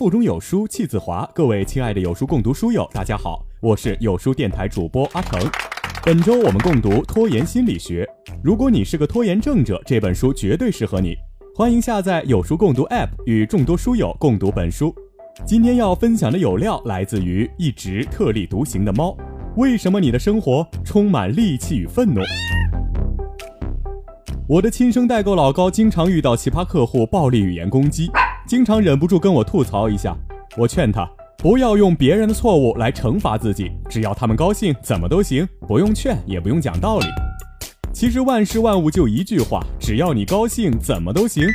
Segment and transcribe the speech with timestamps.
[0.00, 1.30] 腹中有书气自华。
[1.34, 5.38] 各位亲爱的有书共读书友，大家好，我是有书电台主播阿成。
[6.02, 8.08] 本周我们共读《拖延心理学》。
[8.42, 11.14] 如果你是个拖延症者，这本书绝对适合你。
[11.54, 14.94] 欢迎下载有书共读 App，与众多书友共读本书。
[15.44, 19.14] 今天要分享的有料来自于一直特立独行的猫。
[19.58, 22.22] 为什么你的生活充满戾气与愤怒？
[24.48, 28.10] 我的亲生代购老高经常遇到奇葩客户暴力语言攻击，
[28.50, 30.12] 经常忍不住跟我吐槽一下。
[30.56, 37.06] 我劝他不要用别人的错误来惩罚自己，只要他们高兴，怎么都行，不用劝，也不用讲道理。
[37.92, 41.46] 其实万事万物就一句话，只要你高兴，怎么都行。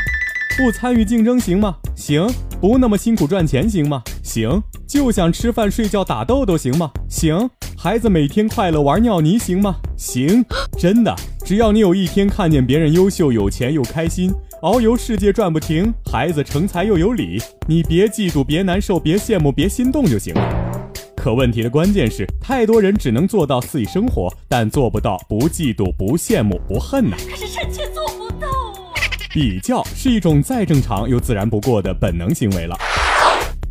[0.58, 1.76] 不参与竞争行吗？
[1.98, 2.26] 行。
[2.62, 4.02] 不那么辛苦赚钱行吗？
[4.24, 4.64] 行。
[4.88, 6.90] 就想吃饭睡觉打豆豆行吗？
[7.10, 7.50] 行。
[7.78, 9.76] 孩子每天快乐玩尿泥行吗？
[9.98, 10.46] 行，
[10.78, 14.32] 真的，只要你有一天看见别人优秀、有钱又开心，
[14.66, 20.92] 遨游世界转不停，孩子成才又有理，你别嫉妒，别难受，别羡慕，别心动就行了。
[21.16, 27.16] 可问题的关键是，太多人只能做到肆意生活，但做不到不嫉妒、不羡慕、不恨呐。
[27.30, 28.98] 可是臣妾做不到啊！
[29.32, 32.76] 比较是一种再正常又自然不过的本能行为了，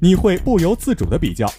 [0.01, 1.53] 你会不由自主的比较。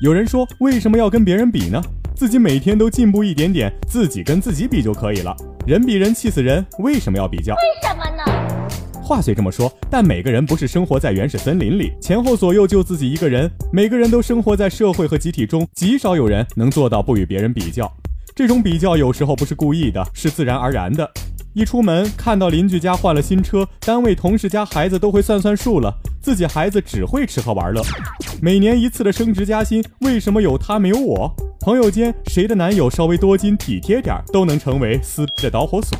[0.00, 1.78] 有人说，为什么要跟别人比呢？
[2.16, 5.36] 自己每天都进步一点点，自己跟自己比就可以了。
[5.66, 7.54] 人比人气死人，为什么要比较？
[7.54, 8.19] 为什么呢？
[9.10, 13.50] 话虽这么说，但每个人不是生活在原始森林里，前后左右就自己一个人。
[13.72, 17.92] 每个人都生活在社会和集体中，极少有人能做到不与别人比较。
[18.36, 21.10] 这种比较有时候不是故意的，是自然而然的。
[21.54, 27.82] 一出门看到邻居家换了新车，单位同事家孩子都会算算数了，自己孩子只会吃喝玩乐。
[28.40, 31.34] 每年一次的升职加薪，为什么有他没有我？
[31.62, 35.98] 朋友间谁的男友稍微多金体贴点，都能成为撕逼的导火索。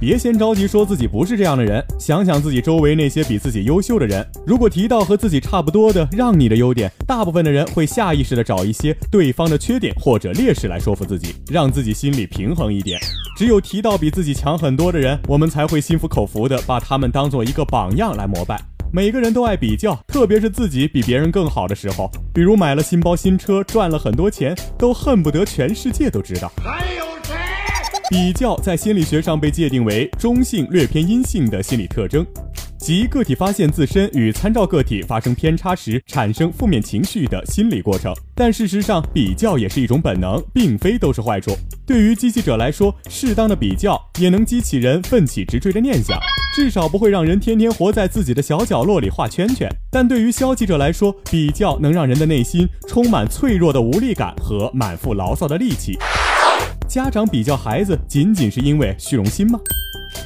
[0.00, 12.98] 别先着急说自己不是这样的人，想想自己周围那些比自己优秀的人，如果提到和自己差不多的让你的优点，大部分的人会下意识的找一些对方的缺点或者劣势来说服自己，让自己心里平衡一点。
[13.36, 18.58] 只有提到比自己强很多的人，我们才会心服口服的把他们当做一个榜样来膜拜。
[18.90, 26.50] 每个人都爱比较，特别是自己比别人更好的时候，比如买了新包新车，赚了很多钱，都恨不得全世界都知道。
[28.10, 32.26] 比较在心理学上被界定为中性、略偏阴性的心理特征，
[32.76, 38.12] 即个体发现自身与参照个体发生偏差时产生负面情绪的心理过程。
[38.34, 41.56] 但事实上，比较也是一种本能，并非都是坏处。
[41.86, 46.18] 对于积极者来说，适当的比较也能激起人奋起直追的念想，
[46.52, 49.70] 至少不会让人天天活在自己的小角落里画圈圈。
[49.88, 55.96] 但对于消极者来说，比较能让人的内心充满脆弱的无力感和满腹牢骚的戾气。
[56.90, 59.60] 家长比较孩子，仅仅是因为虚荣心吗？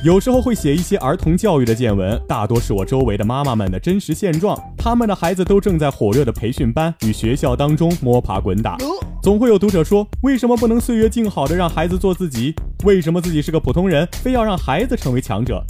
[0.03, 4.59] 有时候会写一些儿童教育的见闻，大多是我周围的妈妈们的真实现状。
[4.79, 8.79] 他们的孩子都正在火热的培训班与学校当中摸爬滚打。
[9.23, 12.55] 总会有读者说：为什么不能岁月静好的让孩子做自己？
[12.87, 15.63] 为什么自己是个普通人，非要让孩子成为强者？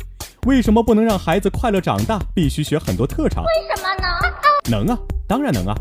[0.47, 3.43] 为什么不能让孩子快乐长大，必须学很多特长？
[3.43, 4.06] 为什么呢？
[4.71, 4.97] 能啊，
[5.27, 5.75] 当然能啊。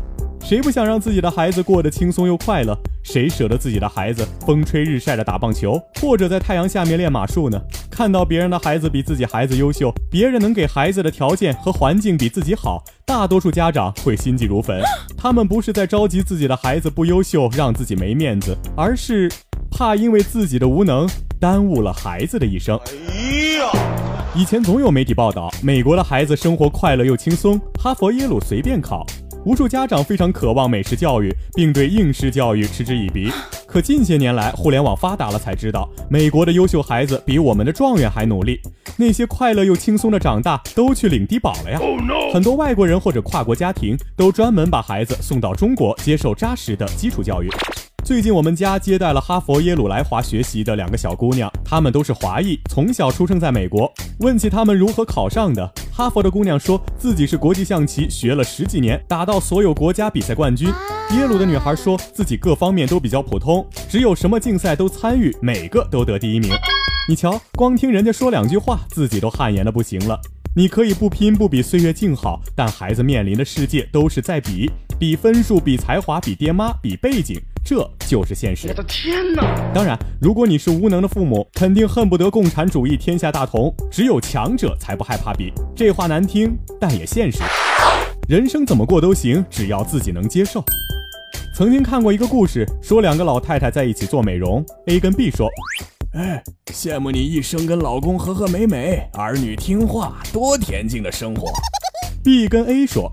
[0.44, 2.78] 谁不想让自己的孩子过得轻松又快乐？
[3.02, 7.58] 谁舍得自己的孩子风吹日晒的打棒球，或者在太阳下面练马术呢？
[7.90, 14.82] 看到别人的孩子比自己孩子优秀，别人能给孩子的条件和环境比自己好，大多数家长会心急如焚。
[15.16, 19.32] 他们不是在着急自己的孩子不优秀，让自己没面子，而是
[19.70, 21.08] 怕因为自己的无能
[21.40, 22.78] 耽误了孩子的一生。
[22.86, 23.72] 哎呀，
[24.36, 29.06] 以前总有媒体报道，美国的孩子生活快乐又轻松，哈佛、耶鲁随便考。
[29.44, 33.30] 无数家长非常渴望美式教育，并对应试教育嗤之以鼻。
[33.68, 38.58] 可近些年来，互联网发达了，才知道美国的优秀孩子比我们的状元还努力。
[38.96, 41.78] 那些快乐又轻松的长大，都去领低保了呀！
[42.32, 47.48] 很多外国人或者跨国家庭都专门把孩子送到中国接受扎实的基础教育。
[48.02, 53.92] 最近我们家接待了哈佛、耶鲁来华学习的两个小姑娘，她们都是华裔，从小出生在美国。
[54.20, 60.68] 问起她们如何考上的，哈佛的姑娘说自己是国际象棋学了十几年，打到所有国家比赛冠军。
[61.12, 66.50] 耶鲁的女孩说自己各方面都比较普通，只有什么竞赛都参与，每个都得第一名。
[67.08, 70.20] 你瞧，光听人家说两句话，自己都汗颜的不行了。
[70.56, 74.68] 你可以不拼不比岁月静好，但孩子面临的世界都是在比，
[74.98, 77.40] 比分数，比才华，比爹妈，比背景。
[77.64, 78.68] 这就是现实。
[78.68, 79.42] 我的天哪！
[79.72, 85.50] 当然，如果你是无能的父母，肯定恨不得共产主义天下大同，只有强者才不害怕比。
[85.74, 87.38] 这话难听，但也现实。
[88.28, 90.62] 人生怎么过都行，只要自己能接受。
[91.56, 95.48] 曾经看过一个故事，说两个老太太在一起做美容，A 跟 B 说
[96.12, 101.50] ：“哎，羡慕你一生跟老公和和美美，儿女听话，多恬静的生活。
[102.22, 103.10] ”B 跟 A 说。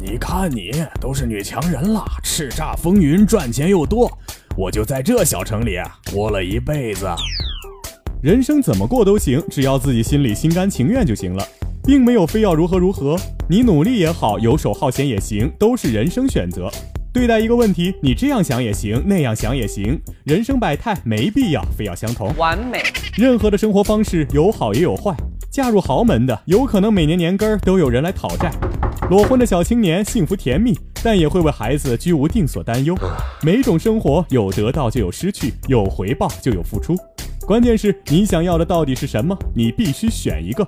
[0.00, 4.08] 你看你都是女强人了，叱咤风云，赚钱又多，
[4.56, 5.76] 我就在这小城里
[6.14, 7.08] 窝了一辈子。
[8.22, 11.44] 人生怎么过都行，只要自己心里心甘情愿就行了，
[11.82, 13.16] 并没有非要如何如何。
[13.50, 16.70] 你努力也好，游手好闲也行，都是人生选择。
[17.12, 20.00] 对待一个问题，你这样想也行，那样想也行。
[20.24, 22.32] 人生百态，没必要非要相同。
[22.36, 22.84] 完美。
[23.16, 25.12] 任何的生活方式有好也有坏。
[25.50, 28.50] 嫁入豪门的，有可能每年年根儿都有人来讨债；
[29.10, 32.94] 裸婚的小青年幸福甜蜜，但也会为孩子居无定所担忧。
[33.42, 36.94] 每一种生活有得到就有失去，有回报就有付出。
[37.46, 39.34] 关键是你想要的到底是什么？
[39.54, 40.66] 你必须选一个。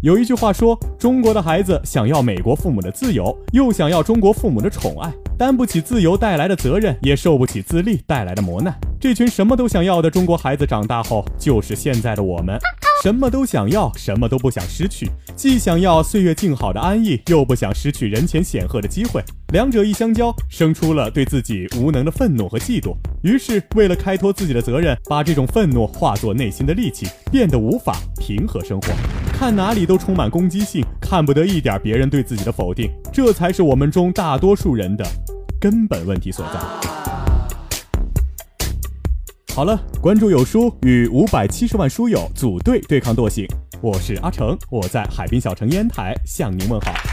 [0.00, 5.12] 有一句话说，中国的孩子想要美国父母的自由，又想要中国父母的宠爱。
[5.36, 8.72] 担不起自由带来的责任，也受不起自立带来的磨难。
[9.00, 12.56] 这群什么都想要的中国孩子长大后，就是现在的我们。
[13.02, 19.20] 什么都想要，什么都不想失去，既想要岁月静好的安逸，又不想失去人前显赫的机会。
[19.52, 22.94] 两者一相交，生出了对自己无能的愤怒和嫉妒。
[23.24, 28.92] 于是，为了开脱自己的责任，把这种愤怒化作内心的戾气，变得无法平和生活。
[29.32, 32.88] 看哪里都充满攻击性，看不得一点别人对自己的否定。
[33.12, 35.04] 这才是我们中大多数人的。
[35.60, 36.91] 根本问题所在。
[39.54, 43.46] 好了，关注有书，与五百七十万书友组队对抗惰性。
[43.82, 47.11] 我是阿成，我在海滨小城烟台向您问好。